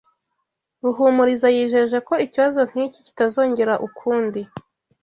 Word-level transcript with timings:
Ruhumuriza 0.83 1.47
yijeje 1.55 1.97
ko 2.07 2.13
ikibazo 2.25 2.59
nk'iki 2.69 2.99
kitazongera 3.05 3.73
ukundi. 3.87 4.41